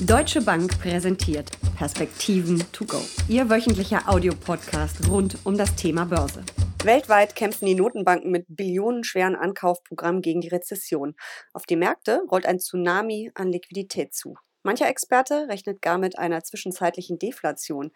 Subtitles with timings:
[0.00, 3.00] Deutsche Bank präsentiert Perspektiven to go.
[3.28, 6.44] Ihr wöchentlicher Audiopodcast rund um das Thema Börse.
[6.84, 11.16] Weltweit kämpfen die Notenbanken mit billionenschweren Ankaufprogrammen gegen die Rezession.
[11.52, 14.36] Auf die Märkte rollt ein Tsunami an Liquidität zu.
[14.62, 17.90] Mancher Experte rechnet gar mit einer zwischenzeitlichen Deflation.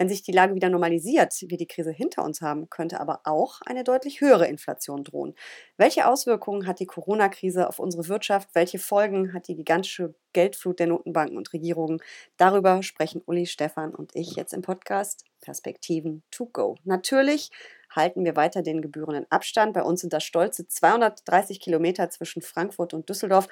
[0.00, 3.60] Wenn sich die Lage wieder normalisiert, wir die Krise hinter uns haben, könnte aber auch
[3.66, 5.34] eine deutlich höhere Inflation drohen.
[5.76, 8.48] Welche Auswirkungen hat die Corona-Krise auf unsere Wirtschaft?
[8.54, 12.00] Welche Folgen hat die gigantische Geldflut der Notenbanken und Regierungen?
[12.38, 16.76] Darüber sprechen Uli, Stefan und ich jetzt im Podcast Perspektiven to go.
[16.84, 17.50] Natürlich
[17.90, 19.74] halten wir weiter den gebührenden Abstand.
[19.74, 23.48] Bei uns sind das stolze 230 Kilometer zwischen Frankfurt und Düsseldorf.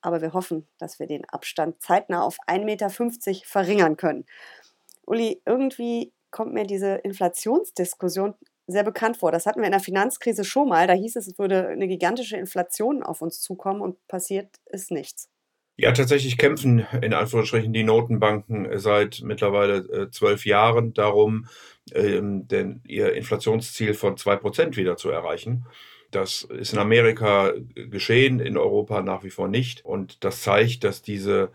[0.00, 2.90] Aber wir hoffen, dass wir den Abstand zeitnah auf 1,50 Meter
[3.44, 4.26] verringern können.
[5.06, 8.34] Uli, irgendwie kommt mir diese Inflationsdiskussion
[8.66, 9.32] sehr bekannt vor.
[9.32, 10.86] Das hatten wir in der Finanzkrise schon mal.
[10.86, 15.28] Da hieß es, es würde eine gigantische Inflation auf uns zukommen und passiert ist nichts.
[15.76, 21.46] Ja, tatsächlich kämpfen in Anführungsstrichen die Notenbanken seit mittlerweile äh, zwölf Jahren darum,
[21.94, 25.64] ähm, denn ihr Inflationsziel von zwei Prozent wieder zu erreichen.
[26.10, 29.82] Das ist in Amerika geschehen, in Europa nach wie vor nicht.
[29.82, 31.50] Und das zeigt, dass diese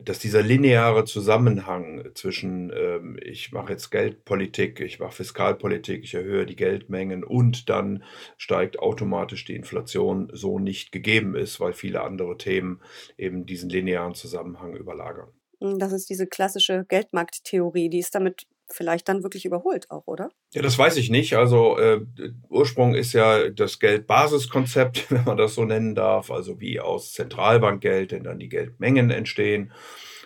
[0.00, 6.46] dass dieser lineare Zusammenhang zwischen ähm, ich mache jetzt Geldpolitik, ich mache Fiskalpolitik, ich erhöhe
[6.46, 8.02] die Geldmengen und dann
[8.36, 12.80] steigt automatisch die Inflation so nicht gegeben ist, weil viele andere Themen
[13.18, 15.28] eben diesen linearen Zusammenhang überlagern.
[15.60, 20.30] Das ist diese klassische Geldmarkttheorie, die ist damit vielleicht dann wirklich überholt auch, oder?
[20.52, 21.36] Ja, das weiß ich nicht.
[21.36, 22.00] Also äh,
[22.48, 28.12] Ursprung ist ja das Geldbasiskonzept, wenn man das so nennen darf, also wie aus Zentralbankgeld
[28.12, 29.72] denn dann die Geldmengen entstehen.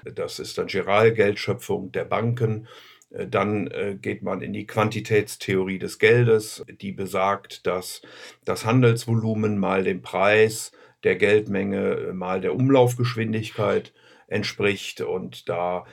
[0.05, 2.69] Das ist dann Giralgeldschöpfung der Banken.
[3.11, 8.03] Äh, dann äh, geht man in die Quantitätstheorie des Geldes, die besagt, dass
[8.45, 10.73] das Handelsvolumen mal dem Preis
[11.05, 13.93] der Geldmenge äh, mal der Umlaufgeschwindigkeit
[14.29, 15.87] entspricht und da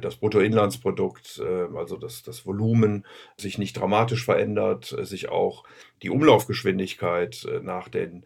[0.00, 3.04] das Bruttoinlandsprodukt, äh, also das, das Volumen,
[3.36, 5.64] sich nicht dramatisch verändert, äh, sich auch
[6.02, 8.24] die Umlaufgeschwindigkeit nach den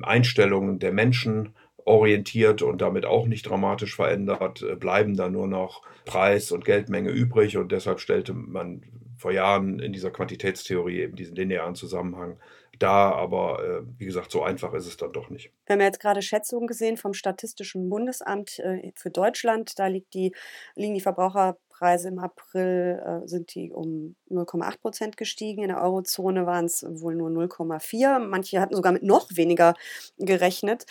[0.00, 6.52] Einstellungen der Menschen orientiert und damit auch nicht dramatisch verändert, bleiben da nur noch Preis
[6.52, 7.58] und Geldmenge übrig.
[7.58, 8.82] Und deshalb stellte man
[9.18, 12.38] vor Jahren in dieser Quantitätstheorie eben diesen linearen Zusammenhang
[12.82, 15.52] da, aber äh, wie gesagt, so einfach ist es dann doch nicht.
[15.66, 19.78] Wir haben ja jetzt gerade Schätzungen gesehen vom Statistischen Bundesamt äh, für Deutschland.
[19.78, 20.34] Da liegt die,
[20.74, 25.62] liegen die Verbraucherpreise im April, äh, sind die um 0,8 Prozent gestiegen.
[25.62, 28.18] In der Eurozone waren es wohl nur 0,4.
[28.18, 29.74] Manche hatten sogar mit noch weniger
[30.18, 30.86] gerechnet.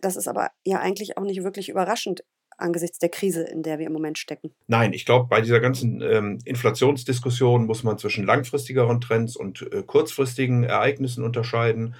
[0.00, 2.24] Das ist aber ja eigentlich auch nicht wirklich überraschend
[2.58, 4.50] angesichts der Krise, in der wir im Moment stecken?
[4.66, 9.82] Nein, ich glaube, bei dieser ganzen ähm, Inflationsdiskussion muss man zwischen langfristigeren Trends und äh,
[9.82, 11.94] kurzfristigen Ereignissen unterscheiden.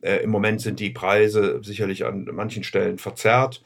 [0.00, 3.62] Äh, Im Moment sind die Preise sicherlich an manchen Stellen verzerrt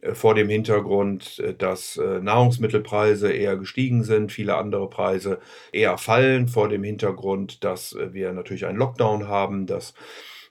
[0.00, 5.40] äh, vor dem Hintergrund, äh, dass äh, Nahrungsmittelpreise eher gestiegen sind, viele andere Preise
[5.72, 9.94] eher fallen, vor dem Hintergrund, dass wir natürlich einen Lockdown haben, dass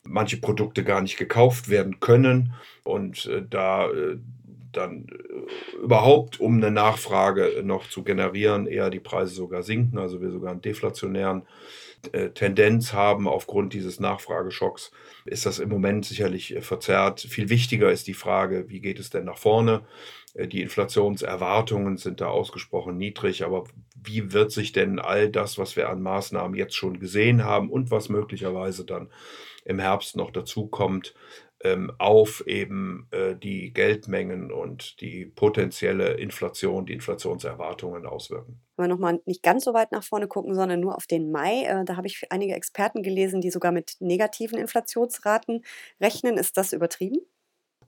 [0.03, 2.53] manche Produkte gar nicht gekauft werden können
[2.84, 3.90] und da
[4.77, 10.21] dann äh, überhaupt, um eine Nachfrage noch zu generieren, eher die Preise sogar sinken, also
[10.21, 11.43] wir sogar einen deflationären
[12.11, 14.91] äh, Tendenz haben aufgrund dieses Nachfrageschocks,
[15.25, 17.21] ist das im Moment sicherlich äh, verzerrt.
[17.21, 19.81] Viel wichtiger ist die Frage, wie geht es denn nach vorne?
[20.39, 23.63] Die Inflationserwartungen sind da ausgesprochen niedrig, aber
[23.95, 27.89] wie wird sich denn all das, was wir an Maßnahmen jetzt schon gesehen haben und
[27.89, 29.09] was möglicherweise dann
[29.65, 31.15] im Herbst noch dazukommt,
[31.97, 38.62] auf eben äh, die Geldmengen und die potenzielle Inflation, die Inflationserwartungen auswirken.
[38.75, 41.63] Wenn wir nochmal nicht ganz so weit nach vorne gucken, sondern nur auf den Mai,
[41.63, 45.63] äh, da habe ich einige Experten gelesen, die sogar mit negativen Inflationsraten
[46.00, 46.38] rechnen.
[46.38, 47.18] Ist das übertrieben?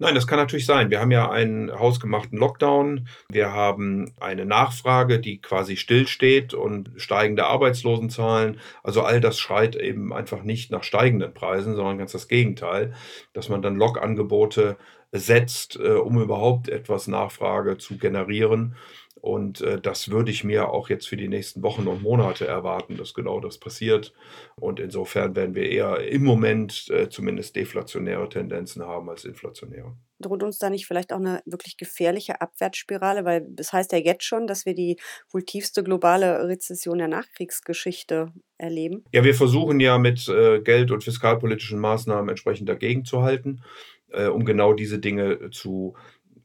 [0.02, 0.90] Nein, das kann natürlich sein.
[0.92, 3.10] Wir haben ja einen hausgemachten Lockdown.
[3.30, 8.62] Wir haben eine Nachfrage, die quasi stillsteht und steigende Arbeitslosenzahlen.
[8.82, 12.94] Also all das schreit eben einfach nicht nach steigenden Preisen, sondern ganz das Gegenteil,
[13.34, 14.78] dass man dann Lockangebote
[15.12, 18.76] setzt, äh, um überhaupt etwas Nachfrage zu generieren.
[19.22, 22.98] Und äh, das würde ich mir auch jetzt für die nächsten Wochen und Monate erwarten,
[22.98, 24.14] dass genau das passiert.
[24.56, 29.96] Und insofern werden wir eher im Moment äh, zumindest deflationäre Tendenzen haben als inflationäre.
[30.20, 33.26] Droht uns da nicht vielleicht auch eine wirklich gefährliche Abwärtsspirale?
[33.26, 34.98] Weil das heißt ja jetzt schon, dass wir die
[35.32, 39.04] wohl tiefste globale Rezession der Nachkriegsgeschichte erleben.
[39.12, 43.64] Ja, wir versuchen ja mit äh, geld- und fiskalpolitischen Maßnahmen entsprechend dagegen zu halten,
[44.10, 45.96] äh, um genau diese Dinge zu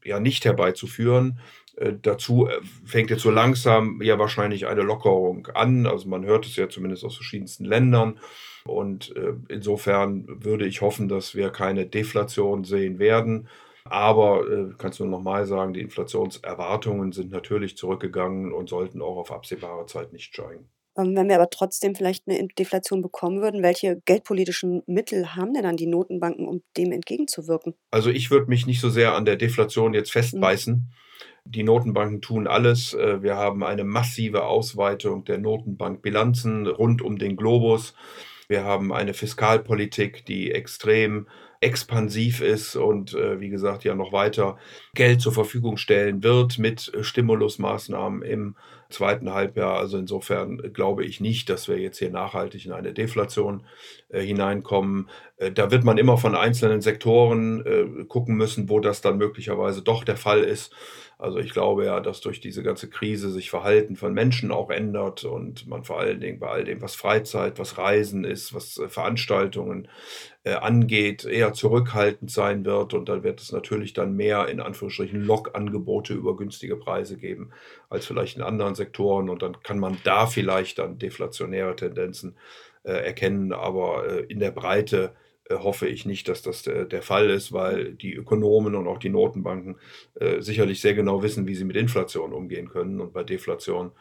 [0.05, 1.39] ja nicht herbeizuführen.
[1.75, 5.85] Äh, dazu äh, fängt jetzt so langsam ja wahrscheinlich eine Lockerung an.
[5.85, 8.19] Also man hört es ja zumindest aus verschiedensten Ländern.
[8.65, 13.47] Und äh, insofern würde ich hoffen, dass wir keine Deflation sehen werden.
[13.83, 19.31] Aber äh, kannst du nochmal sagen, die Inflationserwartungen sind natürlich zurückgegangen und sollten auch auf
[19.31, 20.67] absehbare Zeit nicht steigen.
[20.97, 25.63] Ähm, wenn wir aber trotzdem vielleicht eine Deflation bekommen würden, welche geldpolitischen Mittel haben denn
[25.63, 27.73] dann die Notenbanken, um dem entgegenzuwirken?
[27.91, 30.19] Also ich würde mich nicht so sehr an der Deflation jetzt mhm.
[30.19, 30.73] festbeißen.
[30.73, 30.91] Mhm.
[31.47, 32.93] Die Notenbanken tun alles.
[32.93, 37.93] Äh, wir haben eine massive Ausweitung der Notenbankbilanzen rund um den Globus.
[38.47, 41.27] Wir haben eine Fiskalpolitik, die extrem
[41.61, 44.57] expansiv ist und äh, wie gesagt ja noch weiter
[44.93, 48.55] Geld zur Verfügung stellen wird mit äh, Stimulusmaßnahmen im
[48.89, 49.77] zweiten Halbjahr.
[49.77, 53.65] Also insofern glaube ich nicht, dass wir jetzt hier nachhaltig in eine Deflation
[54.09, 55.09] äh, hineinkommen.
[55.37, 59.81] Äh, da wird man immer von einzelnen Sektoren äh, gucken müssen, wo das dann möglicherweise
[59.81, 60.73] doch der Fall ist.
[61.17, 65.23] Also ich glaube ja, dass durch diese ganze Krise sich Verhalten von Menschen auch ändert
[65.23, 68.89] und man vor allen Dingen bei all dem, was Freizeit, was Reisen ist, was äh,
[68.89, 69.87] Veranstaltungen
[70.43, 72.93] äh, angeht, eher zurückhaltend sein wird.
[72.93, 77.51] Und dann wird es natürlich dann mehr in Anführungsstrichen Log-Angebote über günstige Preise geben
[77.89, 79.29] als vielleicht in anderen Sektoren.
[79.29, 82.35] Und dann kann man da vielleicht dann deflationäre Tendenzen
[82.83, 83.53] äh, erkennen.
[83.53, 85.13] Aber äh, in der Breite
[85.51, 89.09] hoffe ich nicht, dass das der, der, Fall ist, weil die Ökonomen und auch die
[89.09, 89.77] Notenbanken
[90.15, 93.91] äh, sicherlich sehr genau wissen, wie sie mit Inflation umgehen können und bei Deflation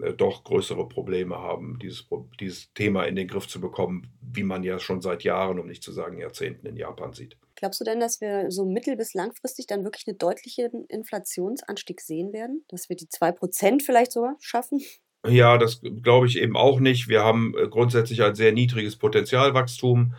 [0.00, 2.06] äh, doch größere Probleme haben, dieses,
[2.40, 5.82] dieses Thema in den Griff zu bekommen, wie man ja schon seit Jahren, um nicht
[5.82, 7.36] zu sagen Jahrzehnten in Japan sieht.
[7.56, 12.32] Glaubst du denn, dass wir so mittel- bis langfristig dann wirklich einen deutlichen Inflationsanstieg sehen
[12.32, 12.64] werden?
[12.68, 14.82] Dass wir die 2% vielleicht sogar schaffen?
[15.26, 17.08] Ja, das glaube ich eben auch nicht.
[17.08, 20.14] Wir haben äh, grundsätzlich ein sehr niedriges Potenzialwachstum.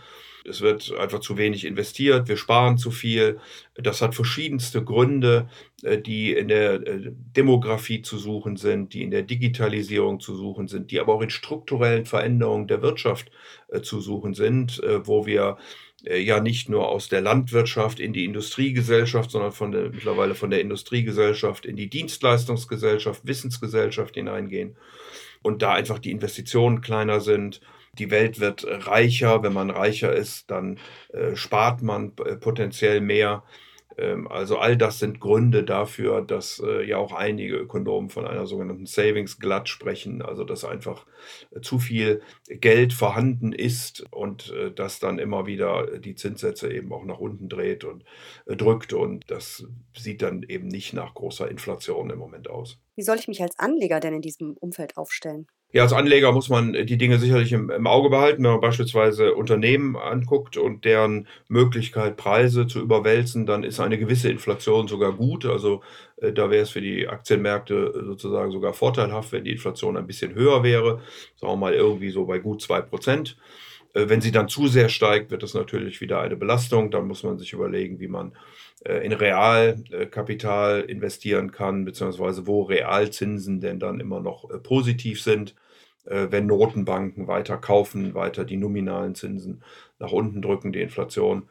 [0.47, 3.39] Es wird einfach zu wenig investiert, wir sparen zu viel.
[3.75, 5.49] Das hat verschiedenste Gründe,
[5.83, 10.67] äh, die in der äh, Demografie zu suchen sind, die in der Digitalisierung zu suchen
[10.67, 13.29] sind, die aber auch in strukturellen Veränderungen der Wirtschaft
[13.67, 15.57] äh, zu suchen sind, wo wir
[16.03, 20.61] ja nicht nur aus der Landwirtschaft in die Industriegesellschaft, sondern von der, mittlerweile von der
[20.61, 24.77] Industriegesellschaft in die Dienstleistungsgesellschaft, Wissensgesellschaft hineingehen
[25.41, 27.61] und da einfach die Investitionen kleiner sind
[27.99, 29.44] die Welt wird reicher.
[29.44, 30.79] Wenn man reicher ist, dann
[31.09, 33.44] äh, spart man äh, potenziell mehr.
[33.97, 38.45] Ähm, also all das sind Gründe dafür, dass äh, ja auch einige Ökonomen von einer
[38.45, 41.05] sogenannten Savings Glut sprechen, also dass einfach
[41.51, 46.94] äh, zu viel Geld vorhanden ist und äh, das dann immer wieder die Zinssätze eben
[46.94, 48.03] auch nach unten dreht und
[48.45, 49.65] äh, drückt und das
[49.97, 52.79] sieht dann eben nicht nach großer Inflation im Moment aus.
[52.95, 55.47] Wie soll ich mich als Anleger denn in diesem Umfeld aufstellen?
[55.74, 59.34] Ja, als Anleger muss man die Dinge sicherlich im, im, Auge behalten, wenn man beispielsweise
[59.34, 65.46] Unternehmen anguckt und deren Möglichkeit, Preise zu überwälzen, dann ist eine gewisse Inflation sogar gut.
[65.46, 65.81] Also
[66.22, 70.34] äh, da wäre es für die Aktienmärkte sozusagen sogar vorteilhaft, wenn die Inflation ein bisschen
[70.36, 71.02] höher wäre,
[71.36, 73.38] sagen wir mal irgendwie so bei gut zwei Prozent.
[73.97, 76.91] Äh, wenn sie dann zu sehr steigt, wird das natürlich wieder eine Belastung.
[76.91, 78.33] Dann muss man sich überlegen, wie man
[78.85, 85.55] äh, in Realkapital investieren kann, beziehungsweise wo Realzinsen denn dann immer noch äh, positiv sind,
[86.09, 89.61] wenn Notenbanken weiter kaufen, weiter die nominalen Zinsen
[89.99, 91.49] nach unten drücken, die Inflation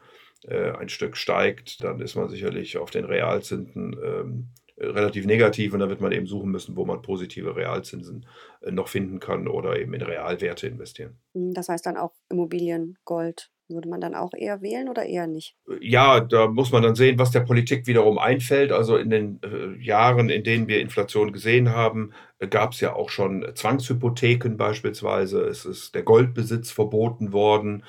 [0.49, 4.47] ein Stück steigt, dann ist man sicherlich auf den Realzinsen ähm,
[4.77, 8.25] relativ negativ und da wird man eben suchen müssen, wo man positive Realzinsen
[8.61, 11.17] äh, noch finden kann oder eben in Realwerte investieren.
[11.33, 13.49] Hm, das heißt dann auch Immobilien, Gold.
[13.69, 15.55] Würde man dann auch eher wählen oder eher nicht?
[15.67, 18.71] Äh, ja, da muss man dann sehen, was der Politik wiederum einfällt.
[18.71, 22.95] Also in den äh, Jahren, in denen wir Inflation gesehen haben, äh, gab es ja
[22.95, 25.41] auch schon Zwangshypotheken beispielsweise.
[25.41, 27.83] Es ist der Goldbesitz verboten worden.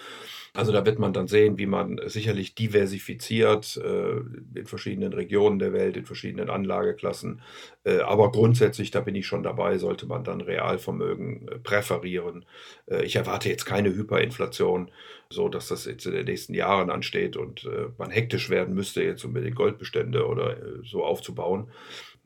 [0.55, 4.17] Also da wird man dann sehen, wie man sicherlich diversifiziert äh,
[4.59, 7.43] in verschiedenen Regionen der Welt, in verschiedenen Anlageklassen.
[7.85, 12.45] Äh, aber grundsätzlich, da bin ich schon dabei, sollte man dann Realvermögen äh, präferieren.
[12.87, 14.91] Äh, ich erwarte jetzt keine Hyperinflation,
[15.31, 19.03] so dass das jetzt in den nächsten Jahren ansteht und äh, man hektisch werden müsste,
[19.03, 21.71] jetzt unbedingt Goldbestände oder äh, so aufzubauen.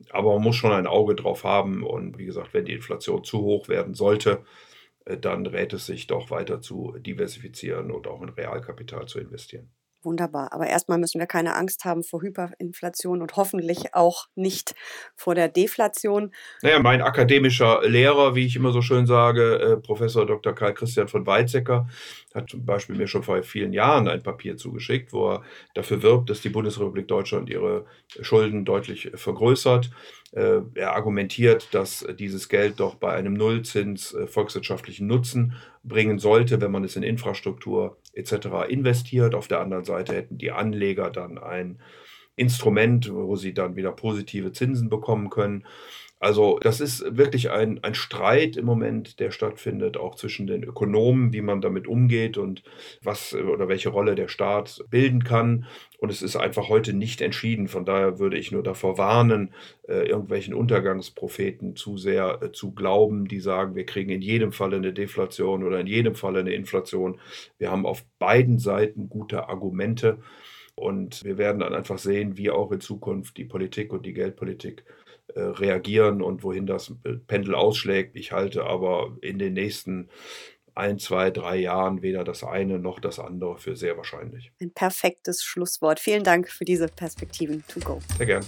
[0.09, 3.41] Aber man muss schon ein Auge drauf haben und wie gesagt, wenn die Inflation zu
[3.41, 4.72] hoch werden sollte, äh,
[5.05, 9.71] dann rät es sich doch weiter zu diversifizieren und auch in Realkapital zu investieren.
[10.03, 10.53] Wunderbar.
[10.53, 14.75] Aber erstmal müssen wir keine Angst haben vor Hyperinflation und hoffentlich auch nicht
[15.15, 16.31] vor der Deflation.
[16.61, 20.53] Naja, mein akademischer Lehrer, wie ich immer so schön sage, äh, Professor Dr.
[20.53, 21.87] Karl Christian von Weizsäcker,
[22.33, 25.43] hat zum Beispiel mir schon vor vielen Jahren ein Papier zugeschickt, wo er
[25.73, 27.85] dafür wirbt, dass die Bundesrepublik Deutschland ihre
[28.21, 29.91] Schulden deutlich vergrößert.
[30.31, 36.59] Äh, er argumentiert, dass dieses Geld doch bei einem Nullzins äh, volkswirtschaftlichen Nutzen bringen sollte,
[36.59, 38.69] wenn man es in Infrastruktur etc.
[38.69, 39.35] investiert.
[39.35, 41.79] Auf der anderen Seite hätten die Anleger dann ein
[42.35, 45.65] Instrument, wo sie dann wieder positive Zinsen bekommen können.
[46.23, 51.33] Also das ist wirklich ein, ein Streit im Moment, der stattfindet, auch zwischen den Ökonomen,
[51.33, 52.63] wie man damit umgeht und
[53.01, 55.65] was oder welche Rolle der Staat bilden kann.
[55.97, 57.67] Und es ist einfach heute nicht entschieden.
[57.67, 59.53] Von daher würde ich nur davor warnen,
[59.89, 64.77] äh, irgendwelchen Untergangspropheten zu sehr äh, zu glauben, die sagen, wir kriegen in jedem Falle
[64.77, 67.19] eine Deflation oder in jedem Falle eine Inflation.
[67.57, 70.19] Wir haben auf beiden Seiten gute Argumente.
[70.75, 74.85] Und wir werden dann einfach sehen, wie auch in Zukunft die Politik und die Geldpolitik
[75.27, 76.93] äh, reagieren und wohin das
[77.27, 78.15] Pendel ausschlägt.
[78.15, 80.09] Ich halte aber in den nächsten
[80.75, 84.51] ein, zwei, drei Jahren weder das eine noch das andere für sehr wahrscheinlich.
[84.59, 85.99] Ein perfektes Schlusswort.
[85.99, 87.99] Vielen Dank für diese Perspektiven to go.
[88.17, 88.45] Sehr gern.